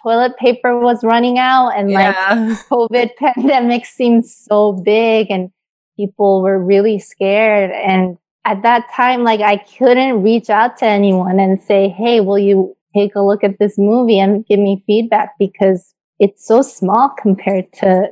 toilet 0.01 0.38
paper 0.38 0.79
was 0.79 1.03
running 1.03 1.38
out 1.38 1.69
and 1.69 1.91
yeah. 1.91 2.07
like 2.29 2.57
COVID 2.69 3.15
pandemic 3.17 3.85
seemed 3.85 4.25
so 4.25 4.73
big 4.73 5.27
and 5.29 5.51
people 5.97 6.41
were 6.41 6.59
really 6.63 7.00
scared. 7.00 7.71
And 7.71 8.17
at 8.45 8.63
that 8.63 8.88
time, 8.93 9.23
like 9.23 9.41
I 9.41 9.57
couldn't 9.57 10.23
reach 10.23 10.50
out 10.50 10.77
to 10.77 10.85
anyone 10.85 11.39
and 11.39 11.61
say, 11.61 11.89
Hey, 11.89 12.21
will 12.21 12.39
you 12.39 12.75
take 12.95 13.15
a 13.15 13.21
look 13.21 13.43
at 13.43 13.59
this 13.59 13.77
movie 13.77 14.19
and 14.19 14.45
give 14.45 14.59
me 14.59 14.83
feedback 14.85 15.31
because 15.39 15.93
it's 16.19 16.45
so 16.45 16.61
small 16.61 17.13
compared 17.21 17.71
to, 17.73 18.07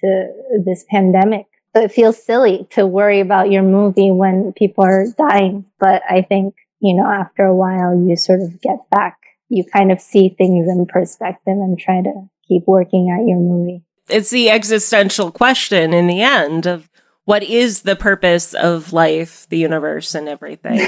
to 0.00 0.26
this 0.64 0.84
pandemic 0.90 1.46
it 1.74 1.92
feels 1.92 2.22
silly 2.22 2.66
to 2.70 2.86
worry 2.86 3.20
about 3.20 3.50
your 3.50 3.62
movie 3.62 4.10
when 4.10 4.52
people 4.52 4.84
are 4.84 5.06
dying. 5.16 5.64
But 5.78 6.02
I 6.08 6.22
think, 6.22 6.54
you 6.80 6.94
know, 6.94 7.06
after 7.06 7.44
a 7.44 7.54
while, 7.54 7.94
you 7.94 8.16
sort 8.16 8.40
of 8.40 8.60
get 8.60 8.78
back. 8.90 9.18
You 9.48 9.64
kind 9.64 9.90
of 9.90 10.00
see 10.00 10.28
things 10.28 10.68
in 10.68 10.86
perspective 10.86 11.54
and 11.54 11.78
try 11.78 12.02
to 12.02 12.28
keep 12.46 12.64
working 12.66 13.10
at 13.10 13.26
your 13.26 13.38
movie. 13.38 13.82
It's 14.08 14.30
the 14.30 14.50
existential 14.50 15.30
question 15.30 15.92
in 15.92 16.06
the 16.06 16.22
end 16.22 16.66
of 16.66 16.88
what 17.24 17.42
is 17.44 17.82
the 17.82 17.94
purpose 17.94 18.54
of 18.54 18.92
life, 18.92 19.46
the 19.50 19.58
universe, 19.58 20.16
and 20.16 20.28
everything, 20.28 20.80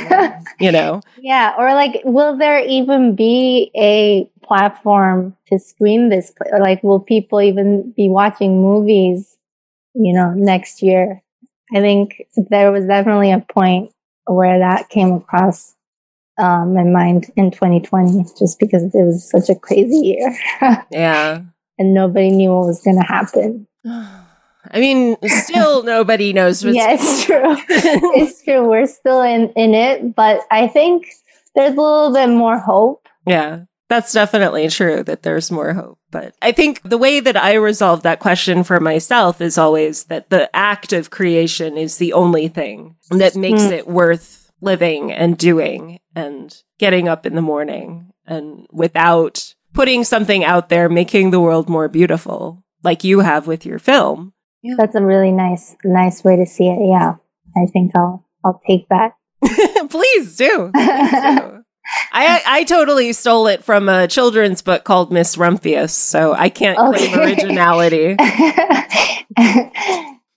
you 0.60 0.72
know? 0.72 1.00
Yeah. 1.20 1.54
Or 1.56 1.72
like, 1.74 2.00
will 2.04 2.36
there 2.36 2.58
even 2.58 3.14
be 3.14 3.70
a 3.76 4.28
platform 4.44 5.36
to 5.48 5.58
screen 5.60 6.08
this? 6.08 6.32
Or 6.50 6.58
like, 6.58 6.82
will 6.82 6.98
people 6.98 7.40
even 7.40 7.92
be 7.96 8.08
watching 8.08 8.60
movies 8.60 9.36
you 9.94 10.14
know, 10.14 10.32
next 10.34 10.82
year. 10.82 11.22
I 11.74 11.80
think 11.80 12.22
there 12.36 12.70
was 12.70 12.86
definitely 12.86 13.32
a 13.32 13.40
point 13.40 13.92
where 14.26 14.58
that 14.58 14.88
came 14.88 15.12
across 15.12 15.74
um, 16.38 16.74
my 16.74 16.84
mind 16.84 17.30
in 17.36 17.50
2020, 17.50 18.24
just 18.38 18.58
because 18.58 18.82
it 18.82 18.92
was 18.94 19.28
such 19.28 19.48
a 19.48 19.58
crazy 19.58 19.96
year. 19.96 20.36
yeah. 20.90 21.42
And 21.78 21.94
nobody 21.94 22.30
knew 22.30 22.50
what 22.50 22.66
was 22.66 22.82
going 22.82 23.00
to 23.00 23.06
happen. 23.06 23.66
I 24.70 24.78
mean, 24.78 25.16
still 25.26 25.82
nobody 25.84 26.32
knows 26.32 26.64
what's 26.64 26.76
Yeah, 26.76 26.92
it's 26.92 27.24
true. 27.24 27.56
it's 27.68 28.42
true. 28.44 28.68
We're 28.68 28.86
still 28.86 29.22
in, 29.22 29.50
in 29.50 29.74
it, 29.74 30.14
but 30.14 30.40
I 30.50 30.68
think 30.68 31.06
there's 31.54 31.74
a 31.74 31.80
little 31.80 32.12
bit 32.12 32.28
more 32.28 32.58
hope. 32.58 33.08
Yeah. 33.26 33.64
That's 33.92 34.14
definitely 34.14 34.68
true 34.68 35.02
that 35.02 35.22
there's 35.22 35.50
more 35.50 35.74
hope. 35.74 35.98
But 36.10 36.34
I 36.40 36.52
think 36.52 36.80
the 36.82 36.96
way 36.96 37.20
that 37.20 37.36
I 37.36 37.56
resolve 37.56 38.04
that 38.04 38.20
question 38.20 38.64
for 38.64 38.80
myself 38.80 39.42
is 39.42 39.58
always 39.58 40.04
that 40.04 40.30
the 40.30 40.48
act 40.56 40.94
of 40.94 41.10
creation 41.10 41.76
is 41.76 41.98
the 41.98 42.14
only 42.14 42.48
thing 42.48 42.96
that 43.10 43.36
makes 43.36 43.64
mm. 43.64 43.72
it 43.72 43.86
worth 43.86 44.50
living 44.62 45.12
and 45.12 45.36
doing 45.36 46.00
and 46.16 46.56
getting 46.78 47.06
up 47.06 47.26
in 47.26 47.34
the 47.34 47.42
morning 47.42 48.14
and 48.26 48.66
without 48.72 49.54
putting 49.74 50.04
something 50.04 50.42
out 50.42 50.70
there, 50.70 50.88
making 50.88 51.30
the 51.30 51.40
world 51.40 51.68
more 51.68 51.88
beautiful 51.88 52.64
like 52.82 53.04
you 53.04 53.20
have 53.20 53.46
with 53.46 53.66
your 53.66 53.78
film. 53.78 54.32
Yeah. 54.62 54.76
That's 54.78 54.94
a 54.94 55.02
really 55.02 55.32
nice, 55.32 55.76
nice 55.84 56.24
way 56.24 56.36
to 56.36 56.46
see 56.46 56.68
it. 56.68 56.78
Yeah. 56.80 57.16
I 57.54 57.66
think 57.70 57.92
I'll, 57.94 58.24
I'll 58.42 58.62
take 58.66 58.88
that. 58.88 59.16
Please 59.90 60.34
do. 60.34 60.70
Please 60.72 61.10
do. 61.10 61.64
I 62.12 62.42
I 62.46 62.64
totally 62.64 63.12
stole 63.12 63.46
it 63.46 63.64
from 63.64 63.88
a 63.88 64.08
children's 64.08 64.62
book 64.62 64.84
called 64.84 65.12
Miss 65.12 65.36
Rumphius, 65.36 65.90
so 65.90 66.32
I 66.32 66.48
can't 66.48 66.78
okay. 66.78 67.08
claim 67.08 67.20
originality. 67.20 68.16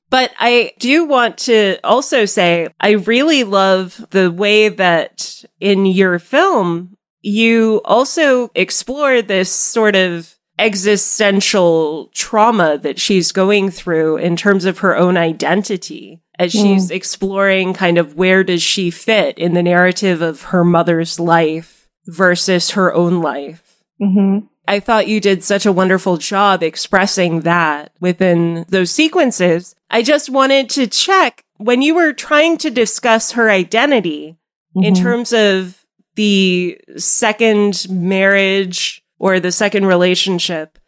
but 0.09 0.31
I 0.39 0.73
do 0.79 1.05
want 1.05 1.37
to 1.39 1.77
also 1.83 2.25
say 2.25 2.69
I 2.79 2.91
really 2.91 3.43
love 3.43 4.05
the 4.11 4.31
way 4.31 4.69
that 4.69 5.43
in 5.59 5.85
your 5.85 6.19
film 6.19 6.97
you 7.21 7.81
also 7.85 8.51
explore 8.53 9.21
this 9.21 9.51
sort 9.51 9.95
of 9.95 10.35
existential 10.59 12.09
trauma 12.13 12.77
that 12.77 12.99
she's 12.99 13.31
going 13.31 13.71
through 13.71 14.17
in 14.17 14.35
terms 14.35 14.65
of 14.65 14.79
her 14.79 14.95
own 14.95 15.17
identity 15.17 16.21
as 16.37 16.53
mm. 16.53 16.61
she's 16.61 16.91
exploring 16.91 17.73
kind 17.73 17.97
of 17.97 18.15
where 18.15 18.43
does 18.43 18.61
she 18.61 18.91
fit 18.91 19.37
in 19.37 19.53
the 19.53 19.63
narrative 19.63 20.21
of 20.21 20.43
her 20.43 20.63
mother's 20.63 21.19
life 21.19 21.89
versus 22.05 22.71
her 22.71 22.93
own 22.93 23.21
life. 23.21 23.83
Mm-hmm. 24.01 24.45
I 24.67 24.79
thought 24.79 25.07
you 25.07 25.19
did 25.19 25.43
such 25.43 25.65
a 25.65 25.71
wonderful 25.71 26.17
job 26.17 26.63
expressing 26.63 27.41
that 27.41 27.91
within 27.99 28.65
those 28.69 28.91
sequences. 28.91 29.75
I 29.89 30.01
just 30.01 30.29
wanted 30.29 30.69
to 30.71 30.87
check 30.87 31.43
when 31.57 31.81
you 31.81 31.95
were 31.95 32.13
trying 32.13 32.57
to 32.59 32.71
discuss 32.71 33.33
her 33.33 33.49
identity 33.49 34.37
mm-hmm. 34.75 34.83
in 34.83 34.95
terms 34.95 35.33
of 35.33 35.85
the 36.15 36.79
second 36.97 37.87
marriage 37.89 39.03
or 39.19 39.39
the 39.39 39.51
second 39.51 39.85
relationship 39.85 40.79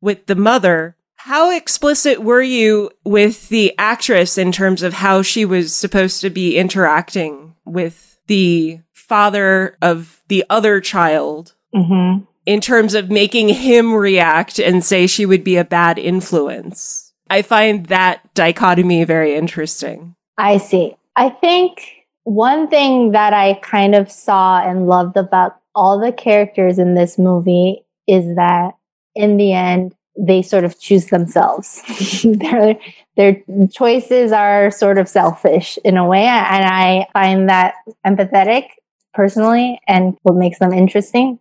with 0.00 0.26
the 0.26 0.34
mother, 0.34 0.96
How 1.26 1.50
explicit 1.50 2.22
were 2.22 2.40
you 2.40 2.92
with 3.04 3.48
the 3.48 3.74
actress 3.78 4.38
in 4.38 4.52
terms 4.52 4.84
of 4.84 4.92
how 4.92 5.22
she 5.22 5.44
was 5.44 5.74
supposed 5.74 6.20
to 6.20 6.30
be 6.30 6.56
interacting 6.56 7.56
with 7.64 8.20
the 8.28 8.78
father 8.92 9.76
of 9.82 10.22
the 10.28 10.44
other 10.48 10.80
child? 10.80 11.54
Mm-hmm. 11.74 12.26
In 12.46 12.60
terms 12.60 12.94
of 12.94 13.10
making 13.10 13.48
him 13.48 13.92
react 13.92 14.60
and 14.60 14.84
say 14.84 15.08
she 15.08 15.26
would 15.26 15.42
be 15.42 15.56
a 15.56 15.64
bad 15.64 15.98
influence. 15.98 17.12
I 17.28 17.42
find 17.42 17.86
that 17.86 18.32
dichotomy 18.34 19.02
very 19.02 19.34
interesting. 19.34 20.14
I 20.38 20.58
see. 20.58 20.94
I 21.16 21.30
think 21.30 22.04
one 22.22 22.68
thing 22.68 23.10
that 23.10 23.32
I 23.32 23.54
kind 23.64 23.96
of 23.96 24.12
saw 24.12 24.60
and 24.60 24.86
loved 24.86 25.16
about 25.16 25.56
all 25.74 25.98
the 25.98 26.12
characters 26.12 26.78
in 26.78 26.94
this 26.94 27.18
movie 27.18 27.84
is 28.06 28.36
that 28.36 28.74
in 29.16 29.38
the 29.38 29.52
end, 29.52 29.92
they 30.18 30.42
sort 30.42 30.64
of 30.64 30.78
choose 30.78 31.06
themselves. 31.06 31.82
their, 32.24 32.78
their 33.16 33.42
choices 33.72 34.32
are 34.32 34.70
sort 34.70 34.98
of 34.98 35.08
selfish 35.08 35.78
in 35.84 35.96
a 35.96 36.06
way. 36.06 36.24
And 36.24 36.64
I 36.64 37.06
find 37.12 37.48
that 37.48 37.74
empathetic 38.06 38.68
personally 39.14 39.80
and 39.86 40.16
what 40.22 40.36
makes 40.36 40.58
them 40.58 40.72
interesting. 40.72 41.38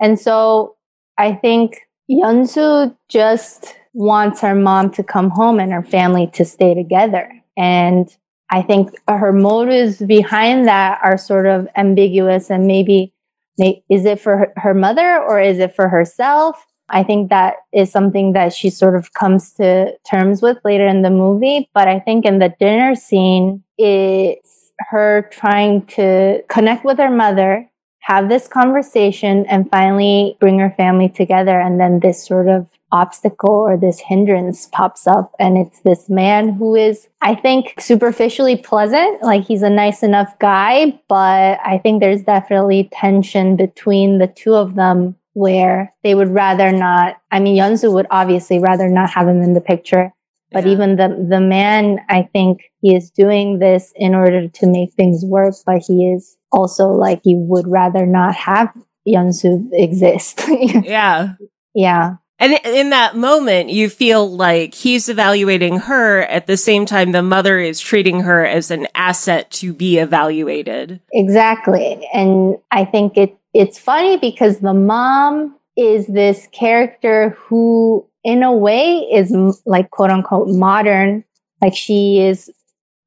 And 0.00 0.18
so 0.18 0.76
I 1.18 1.32
think 1.32 1.80
Yeonsu 2.10 2.94
just 3.08 3.74
wants 3.94 4.40
her 4.42 4.54
mom 4.54 4.90
to 4.90 5.02
come 5.02 5.30
home 5.30 5.58
and 5.58 5.72
her 5.72 5.82
family 5.82 6.28
to 6.34 6.44
stay 6.44 6.74
together. 6.74 7.32
And 7.56 8.14
I 8.50 8.62
think 8.62 8.90
her 9.08 9.32
motives 9.32 9.98
behind 9.98 10.68
that 10.68 11.00
are 11.02 11.18
sort 11.18 11.46
of 11.46 11.66
ambiguous 11.76 12.50
and 12.50 12.66
maybe, 12.66 13.12
is 13.58 14.04
it 14.04 14.20
for 14.20 14.52
her 14.56 14.74
mother 14.74 15.18
or 15.20 15.40
is 15.40 15.58
it 15.58 15.74
for 15.74 15.88
herself? 15.88 16.66
I 16.88 17.02
think 17.02 17.30
that 17.30 17.56
is 17.72 17.90
something 17.90 18.32
that 18.32 18.52
she 18.52 18.70
sort 18.70 18.96
of 18.96 19.12
comes 19.14 19.52
to 19.54 19.96
terms 20.08 20.42
with 20.42 20.58
later 20.64 20.86
in 20.86 21.02
the 21.02 21.10
movie. 21.10 21.68
But 21.74 21.88
I 21.88 21.98
think 21.98 22.24
in 22.24 22.38
the 22.38 22.54
dinner 22.60 22.94
scene, 22.94 23.62
it's 23.76 24.72
her 24.90 25.28
trying 25.32 25.86
to 25.86 26.42
connect 26.48 26.84
with 26.84 26.98
her 26.98 27.10
mother, 27.10 27.68
have 28.00 28.28
this 28.28 28.46
conversation, 28.46 29.46
and 29.46 29.68
finally 29.70 30.36
bring 30.38 30.58
her 30.58 30.72
family 30.76 31.08
together. 31.08 31.58
And 31.58 31.80
then 31.80 32.00
this 32.00 32.24
sort 32.24 32.48
of 32.48 32.68
obstacle 32.92 33.50
or 33.50 33.76
this 33.76 33.98
hindrance 33.98 34.68
pops 34.72 35.08
up. 35.08 35.34
And 35.40 35.58
it's 35.58 35.80
this 35.80 36.08
man 36.08 36.50
who 36.50 36.76
is, 36.76 37.08
I 37.20 37.34
think, 37.34 37.74
superficially 37.80 38.56
pleasant. 38.56 39.22
Like 39.22 39.44
he's 39.44 39.62
a 39.62 39.70
nice 39.70 40.04
enough 40.04 40.38
guy, 40.38 41.00
but 41.08 41.58
I 41.64 41.78
think 41.82 42.00
there's 42.00 42.22
definitely 42.22 42.88
tension 42.92 43.56
between 43.56 44.18
the 44.18 44.28
two 44.28 44.54
of 44.54 44.76
them 44.76 45.16
where 45.36 45.92
they 46.02 46.14
would 46.14 46.30
rather 46.30 46.72
not. 46.72 47.16
I 47.30 47.40
mean, 47.40 47.58
Yeonsu 47.58 47.92
would 47.92 48.06
obviously 48.10 48.58
rather 48.58 48.88
not 48.88 49.10
have 49.10 49.28
him 49.28 49.42
in 49.42 49.52
the 49.52 49.60
picture, 49.60 50.10
but 50.50 50.64
yeah. 50.64 50.72
even 50.72 50.96
the 50.96 51.26
the 51.28 51.40
man, 51.42 51.98
I 52.08 52.22
think 52.32 52.62
he 52.80 52.96
is 52.96 53.10
doing 53.10 53.58
this 53.58 53.92
in 53.96 54.14
order 54.14 54.48
to 54.48 54.66
make 54.66 54.94
things 54.94 55.22
work, 55.26 55.54
but 55.66 55.82
he 55.86 56.10
is 56.10 56.38
also 56.50 56.88
like 56.88 57.20
he 57.22 57.34
would 57.36 57.68
rather 57.68 58.06
not 58.06 58.34
have 58.34 58.72
Yeonsu 59.06 59.68
exist. 59.72 60.40
yeah. 60.48 61.34
Yeah. 61.74 62.14
And 62.38 62.58
in 62.64 62.90
that 62.90 63.16
moment, 63.16 63.68
you 63.68 63.90
feel 63.90 64.34
like 64.34 64.74
he's 64.74 65.08
evaluating 65.08 65.80
her 65.80 66.22
at 66.22 66.46
the 66.46 66.56
same 66.56 66.86
time 66.86 67.12
the 67.12 67.22
mother 67.22 67.58
is 67.58 67.80
treating 67.80 68.20
her 68.20 68.44
as 68.44 68.70
an 68.70 68.88
asset 68.94 69.50
to 69.52 69.72
be 69.72 69.98
evaluated. 69.98 71.00
Exactly. 71.12 72.06
And 72.12 72.56
I 72.70 72.84
think 72.84 73.16
it 73.16 73.38
it's 73.56 73.78
funny 73.78 74.18
because 74.18 74.58
the 74.58 74.74
mom 74.74 75.56
is 75.76 76.06
this 76.06 76.46
character 76.52 77.30
who, 77.38 78.06
in 78.22 78.42
a 78.42 78.52
way, 78.52 78.98
is 79.12 79.34
like 79.64 79.90
quote 79.90 80.10
unquote 80.10 80.48
modern. 80.48 81.24
Like 81.62 81.74
she 81.74 82.20
is 82.20 82.50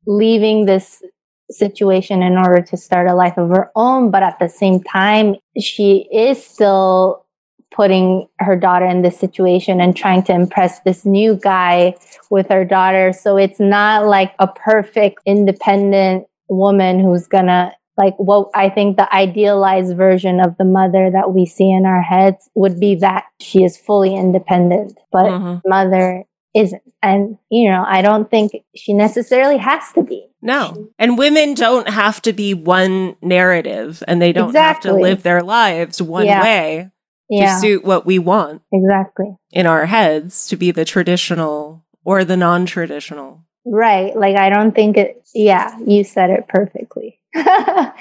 leaving 0.08 0.66
this 0.66 1.04
situation 1.52 2.24
in 2.24 2.36
order 2.38 2.62
to 2.62 2.78
start 2.78 3.08
a 3.08 3.14
life 3.14 3.38
of 3.38 3.50
her 3.50 3.72
own. 3.76 4.10
But 4.10 4.24
at 4.24 4.40
the 4.40 4.50
same 4.50 4.82
time, 4.82 5.36
she 5.60 6.08
is 6.12 6.44
still 6.44 7.26
putting 7.72 8.28
her 8.40 8.56
daughter 8.56 8.86
in 8.86 9.04
this 9.04 9.20
situation 9.20 9.80
and 9.80 9.96
trying 9.96 10.24
to 10.24 10.34
impress 10.34 10.80
this 10.80 11.06
new 11.06 11.36
guy 11.36 11.96
with 12.32 12.50
her 12.50 12.66
daughter. 12.66 13.14
So 13.14 13.38
it's 13.38 13.60
not 13.60 14.08
like 14.08 14.34
a 14.40 14.48
perfect 14.48 15.20
independent 15.28 16.26
woman 16.50 17.00
who's 17.00 17.28
gonna 17.28 17.72
like 18.00 18.16
what 18.16 18.50
I 18.56 18.70
think 18.70 18.96
the 18.96 19.14
idealized 19.14 19.96
version 19.98 20.40
of 20.40 20.58
the 20.58 20.64
mother 20.64 21.12
that 21.12 21.34
we 21.34 21.46
see 21.46 21.70
in 21.70 21.86
our 21.86 22.02
heads 22.02 22.50
would 22.56 22.80
be 22.80 22.96
that 22.96 23.26
she 23.42 23.66
is 23.66 23.78
fully 23.78 24.16
independent, 24.16 24.98
but 25.12 25.26
mm-hmm. 25.26 25.70
mother 25.70 26.24
isn't. 26.56 26.82
And, 27.04 27.38
you 27.50 27.70
know, 27.70 27.84
I 27.86 28.02
don't 28.02 28.32
think 28.32 28.54
she 28.74 28.94
necessarily 28.94 29.58
has 29.58 29.92
to 29.94 30.04
be. 30.04 30.28
No. 30.42 30.90
And 30.98 31.18
women 31.18 31.56
don't 31.56 31.90
have 31.90 32.22
to 32.22 32.32
be 32.32 32.54
one 32.54 33.18
narrative 33.22 34.02
and 34.08 34.22
they 34.22 34.32
don't 34.32 34.50
exactly. 34.50 34.90
have 34.90 34.98
to 34.98 35.04
live 35.04 35.24
their 35.24 35.44
lives 35.44 36.02
one 36.02 36.26
yeah. 36.26 36.42
way 36.42 36.92
yeah. 37.30 37.56
to 37.56 37.60
suit 37.60 37.84
what 37.84 38.06
we 38.06 38.18
want. 38.18 38.62
Exactly. 38.72 39.36
In 39.52 39.66
our 39.66 39.86
heads 39.86 40.48
to 40.48 40.56
be 40.56 40.72
the 40.72 40.86
traditional 40.86 41.84
or 42.06 42.24
the 42.24 42.38
non 42.38 42.66
traditional. 42.66 43.46
Right. 43.66 44.16
Like, 44.16 44.38
I 44.38 44.50
don't 44.50 44.74
think 44.74 44.96
it, 44.96 45.22
yeah, 45.36 45.78
you 45.86 46.06
said 46.06 46.30
it 46.30 46.48
perfectly. 46.48 47.19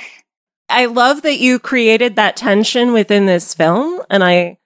I 0.71 0.87
love 0.87 1.23
that 1.23 1.39
you 1.39 1.59
created 1.59 2.17
that 2.17 2.37
tension 2.37 2.93
within 2.93 3.27
this 3.27 3.55
film 3.55 4.03
and 4.11 4.23
I 4.23 4.59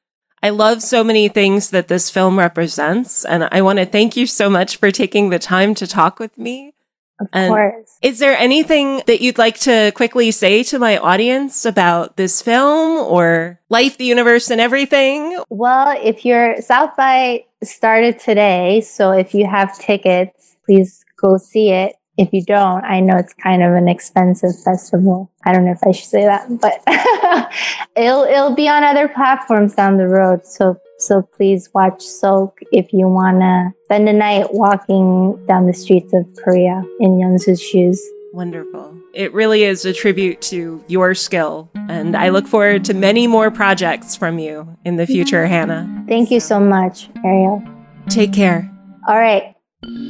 I 0.44 0.50
love 0.50 0.82
so 0.82 1.04
many 1.04 1.28
things 1.28 1.70
that 1.70 1.86
this 1.86 2.10
film 2.10 2.36
represents 2.36 3.24
and 3.24 3.48
I 3.52 3.62
want 3.62 3.78
to 3.78 3.86
thank 3.86 4.16
you 4.16 4.26
so 4.26 4.50
much 4.50 4.76
for 4.76 4.90
taking 4.90 5.30
the 5.30 5.38
time 5.38 5.74
to 5.76 5.86
talk 5.86 6.18
with 6.18 6.36
me. 6.36 6.74
Of 7.20 7.28
and 7.32 7.50
course. 7.50 7.98
Is 8.02 8.18
there 8.18 8.36
anything 8.36 9.02
that 9.06 9.20
you'd 9.20 9.38
like 9.38 9.58
to 9.60 9.92
quickly 9.94 10.32
say 10.32 10.64
to 10.64 10.80
my 10.80 10.98
audience 10.98 11.64
about 11.64 12.16
this 12.16 12.42
film 12.42 13.06
or 13.06 13.60
life, 13.68 13.96
the 13.96 14.04
universe 14.04 14.50
and 14.50 14.60
everything? 14.60 15.40
Well, 15.48 15.96
if 16.02 16.24
your 16.24 16.60
South 16.60 16.96
by 16.96 17.44
started 17.62 18.18
today, 18.18 18.80
so 18.80 19.12
if 19.12 19.34
you 19.34 19.46
have 19.46 19.78
tickets, 19.78 20.56
please 20.66 21.04
go 21.20 21.36
see 21.36 21.70
it 21.70 21.94
if 22.18 22.32
you 22.32 22.42
don't, 22.42 22.84
I 22.84 23.00
know 23.00 23.16
it's 23.16 23.32
kind 23.32 23.62
of 23.62 23.72
an 23.72 23.88
expensive 23.88 24.52
festival. 24.62 25.30
I 25.44 25.52
don't 25.52 25.64
know 25.64 25.72
if 25.72 25.82
I 25.86 25.92
should 25.92 26.08
say 26.08 26.24
that, 26.24 26.46
but 26.60 26.82
it'll 27.96 28.24
it'll 28.24 28.54
be 28.54 28.68
on 28.68 28.84
other 28.84 29.08
platforms 29.08 29.74
down 29.74 29.96
the 29.96 30.08
road. 30.08 30.46
So 30.46 30.78
so 30.98 31.22
please 31.22 31.70
watch 31.74 32.02
Soak 32.02 32.58
if 32.70 32.92
you 32.92 33.08
wanna 33.08 33.72
spend 33.84 34.08
a 34.08 34.12
night 34.12 34.52
walking 34.52 35.44
down 35.46 35.66
the 35.66 35.72
streets 35.72 36.12
of 36.12 36.26
Korea 36.44 36.84
in 37.00 37.12
Yeonsu's 37.12 37.62
shoes. 37.62 38.02
Wonderful. 38.32 38.96
It 39.14 39.32
really 39.34 39.64
is 39.64 39.84
a 39.84 39.92
tribute 39.92 40.40
to 40.42 40.82
your 40.88 41.14
skill, 41.14 41.70
and 41.74 42.16
I 42.16 42.30
look 42.30 42.46
forward 42.46 42.84
to 42.86 42.94
many 42.94 43.26
more 43.26 43.50
projects 43.50 44.16
from 44.16 44.38
you 44.38 44.74
in 44.86 44.96
the 44.96 45.06
future, 45.06 45.46
Hannah. 45.46 46.04
Thank 46.08 46.30
you 46.30 46.40
so 46.40 46.58
much, 46.58 47.10
Ariel. 47.22 47.62
Take 48.08 48.32
care. 48.32 48.70
All 49.06 49.18
right. 49.18 49.54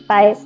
Bye. 0.07 0.37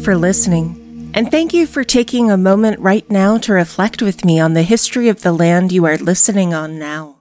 For 0.00 0.16
listening, 0.16 1.10
and 1.14 1.30
thank 1.30 1.52
you 1.52 1.66
for 1.66 1.84
taking 1.84 2.30
a 2.30 2.36
moment 2.38 2.80
right 2.80 3.08
now 3.10 3.36
to 3.36 3.52
reflect 3.52 4.00
with 4.00 4.24
me 4.24 4.40
on 4.40 4.54
the 4.54 4.62
history 4.62 5.10
of 5.10 5.20
the 5.20 5.32
land 5.32 5.72
you 5.72 5.84
are 5.84 5.98
listening 5.98 6.54
on 6.54 6.78
now. 6.78 7.16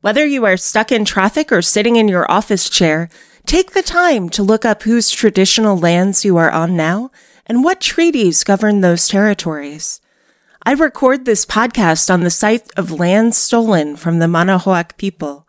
Whether 0.00 0.24
you 0.24 0.46
are 0.46 0.56
stuck 0.56 0.90
in 0.90 1.04
traffic 1.04 1.52
or 1.52 1.60
sitting 1.60 1.96
in 1.96 2.08
your 2.08 2.30
office 2.30 2.70
chair, 2.70 3.10
take 3.44 3.72
the 3.72 3.82
time 3.82 4.30
to 4.30 4.42
look 4.42 4.64
up 4.64 4.84
whose 4.84 5.10
traditional 5.10 5.76
lands 5.76 6.24
you 6.24 6.38
are 6.38 6.50
on 6.50 6.74
now 6.74 7.10
and 7.44 7.62
what 7.62 7.82
treaties 7.82 8.44
govern 8.44 8.80
those 8.80 9.08
territories. 9.08 10.00
I 10.62 10.72
record 10.72 11.26
this 11.26 11.44
podcast 11.44 12.12
on 12.12 12.20
the 12.20 12.30
site 12.30 12.70
of 12.78 12.90
land 12.90 13.34
stolen 13.34 13.94
from 13.94 14.20
the 14.20 14.26
Manahoac 14.26 14.96
people. 14.96 15.46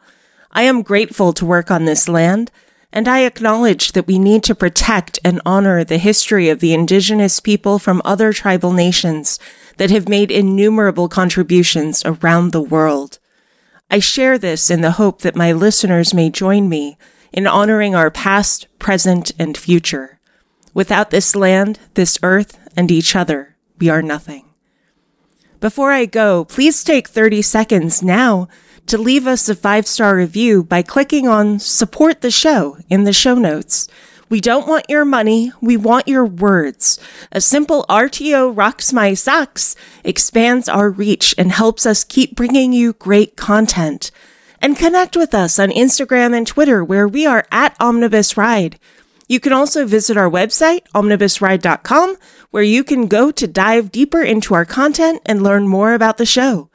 I 0.52 0.64
am 0.64 0.82
grateful 0.82 1.32
to 1.34 1.46
work 1.46 1.72
on 1.72 1.86
this 1.86 2.10
land, 2.10 2.52
and 2.98 3.08
I 3.08 3.26
acknowledge 3.26 3.92
that 3.92 4.08
we 4.08 4.18
need 4.18 4.42
to 4.46 4.56
protect 4.56 5.20
and 5.24 5.40
honor 5.46 5.84
the 5.84 6.00
history 6.00 6.50
of 6.50 6.62
the 6.62 6.74
indigenous 6.74 7.40
people 7.40 7.78
from 7.78 8.02
other 8.04 8.34
tribal 8.34 8.74
nations 8.74 9.38
that 9.78 9.92
have 9.92 10.10
made 10.10 10.32
innumerable 10.32 11.08
contributions 11.08 12.02
around 12.06 12.50
the 12.50 12.60
world. 12.60 13.20
I 13.92 14.00
share 14.00 14.40
this 14.40 14.72
in 14.72 14.82
the 14.82 14.94
hope 14.98 15.22
that 15.22 15.36
my 15.36 15.52
listeners 15.52 16.12
may 16.12 16.32
join 16.32 16.70
me 16.70 16.98
in 17.32 17.46
honoring 17.46 17.94
our 17.94 18.10
past, 18.10 18.66
present, 18.80 19.32
and 19.38 19.56
future. 19.56 20.20
Without 20.74 21.12
this 21.12 21.36
land, 21.36 21.78
this 21.94 22.18
earth, 22.24 22.58
and 22.76 22.90
each 22.90 23.16
other, 23.16 23.58
we 23.78 23.90
are 23.90 24.02
nothing. 24.02 24.50
Before 25.60 25.92
I 25.92 26.08
go, 26.08 26.46
please 26.46 26.84
take 26.84 27.08
30 27.08 27.44
seconds 27.44 28.02
now 28.02 28.48
to 28.88 28.98
leave 28.98 29.28
us 29.28 29.50
a 29.50 29.56
five 29.56 29.86
star 29.86 30.16
review 30.16 30.64
by 30.64 30.82
clicking 30.82 31.28
on 31.28 31.60
support 31.60 32.22
the 32.22 32.32
show 32.32 32.78
in 32.90 33.04
the 33.04 33.14
show 33.14 33.36
notes, 33.36 33.88
We 34.30 34.42
don't 34.42 34.68
want 34.68 34.90
your 34.90 35.06
money, 35.06 35.54
we 35.62 35.78
want 35.78 36.08
your 36.08 36.26
words. 36.26 37.00
A 37.32 37.40
simple 37.40 37.86
RTO 37.88 38.56
rocks 38.56 38.92
my 38.92 39.14
socks 39.14 39.76
expands 40.04 40.68
our 40.68 40.90
reach 40.90 41.34
and 41.38 41.52
helps 41.52 41.86
us 41.86 42.04
keep 42.04 42.36
bringing 42.36 42.74
you 42.74 42.94
great 42.94 43.38
content. 43.38 44.12
And 44.62 44.76
connect 44.76 45.16
with 45.16 45.34
us 45.34 45.60
on 45.60 45.70
Instagram 45.70 46.36
and 46.36 46.48
Twitter 46.48 46.84
where 46.84 47.08
we 47.08 47.26
are 47.26 47.46
at 47.52 47.76
Omnibus 47.80 48.36
Ride. 48.36 48.80
You 49.28 49.40
can 49.40 49.54
also 49.54 49.86
visit 49.86 50.18
our 50.18 50.30
website, 50.30 50.82
omnibusride.com, 50.96 52.18
where 52.52 52.64
you 52.64 52.84
can 52.84 53.08
go 53.08 53.32
to 53.32 53.48
dive 53.48 53.92
deeper 53.92 54.22
into 54.22 54.54
our 54.54 54.66
content 54.66 55.22
and 55.26 55.44
learn 55.44 55.68
more 55.68 55.94
about 55.94 56.18
the 56.18 56.26
show. 56.26 56.70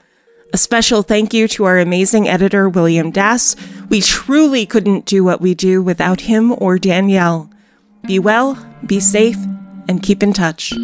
A 0.54 0.58
special 0.58 1.02
thank 1.02 1.32
you 1.32 1.48
to 1.48 1.64
our 1.64 1.78
amazing 1.78 2.28
editor, 2.28 2.68
William 2.68 3.10
Dass. 3.10 3.56
We 3.88 4.02
truly 4.02 4.66
couldn't 4.66 5.06
do 5.06 5.24
what 5.24 5.40
we 5.40 5.54
do 5.54 5.80
without 5.82 6.20
him 6.20 6.52
or 6.58 6.78
Danielle. 6.78 7.48
Be 8.06 8.18
well, 8.18 8.58
be 8.84 9.00
safe, 9.00 9.38
and 9.88 10.02
keep 10.02 10.22
in 10.22 10.34
touch. 10.34 10.74